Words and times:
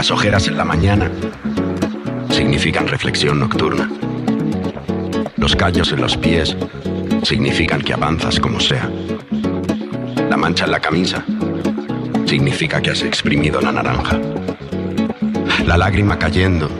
Las 0.00 0.10
ojeras 0.10 0.48
en 0.48 0.56
la 0.56 0.64
mañana 0.64 1.10
significan 2.30 2.88
reflexión 2.88 3.38
nocturna. 3.38 3.90
Los 5.36 5.54
callos 5.54 5.92
en 5.92 6.00
los 6.00 6.16
pies 6.16 6.56
significan 7.22 7.82
que 7.82 7.92
avanzas 7.92 8.40
como 8.40 8.60
sea. 8.60 8.90
La 10.30 10.38
mancha 10.38 10.64
en 10.64 10.70
la 10.70 10.80
camisa 10.80 11.22
significa 12.24 12.80
que 12.80 12.92
has 12.92 13.02
exprimido 13.02 13.60
la 13.60 13.72
naranja. 13.72 14.18
La 15.66 15.76
lágrima 15.76 16.18
cayendo 16.18 16.70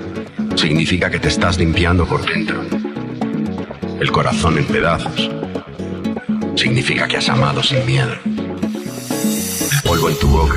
significa 0.54 1.10
que 1.10 1.18
te 1.18 1.28
estás 1.28 1.58
limpiando 1.58 2.06
por 2.06 2.24
dentro. 2.24 2.64
El 4.00 4.10
corazón 4.12 4.56
en 4.56 4.64
pedazos 4.64 5.30
significa 6.56 7.06
que 7.06 7.18
has 7.18 7.28
amado 7.28 7.62
sin 7.62 7.84
miedo. 7.84 8.14
El 8.24 9.82
polvo 9.84 10.08
en 10.08 10.18
tu 10.18 10.26
boca 10.26 10.56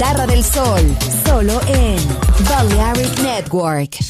Guitarra 0.00 0.26
del 0.26 0.42
Sol, 0.42 0.96
solo 1.26 1.60
en 1.68 1.98
Balearic 2.48 3.18
Network. 3.18 4.09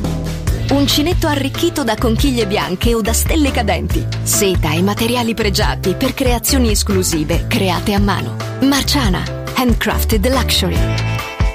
Uncinetto 0.71 1.27
arricchito 1.27 1.83
da 1.83 1.95
conchiglie 1.95 2.47
bianche 2.47 2.93
o 2.93 3.01
da 3.01 3.11
stelle 3.11 3.51
cadenti. 3.51 4.07
Seta 4.23 4.71
e 4.71 4.81
materiali 4.81 5.33
pregiati 5.33 5.95
per 5.95 6.13
creazioni 6.13 6.71
esclusive 6.71 7.45
create 7.47 7.93
a 7.93 7.99
mano. 7.99 8.37
Marciana, 8.61 9.21
handcrafted 9.55 10.25
luxury. 10.29 10.77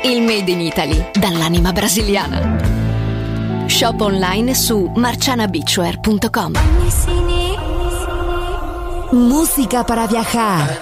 Il 0.05 0.21
made 0.21 0.51
in 0.51 0.61
Italy 0.61 1.11
dall'anima 1.19 1.73
brasiliana. 1.73 3.65
Shop 3.67 3.99
online 4.03 4.55
su 4.55 4.93
marcianabeachwear.com. 4.95 6.53
Música 9.13 9.83
para 9.83 10.07
viajar. 10.07 10.79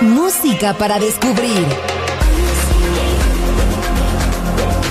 Música 0.00 0.72
para 0.72 0.98
descubrir. 0.98 1.89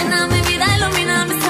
Llena 0.00 0.26
mi 0.28 0.40
vida, 0.40 0.66
ilumina 0.76 1.24
mis 1.26 1.49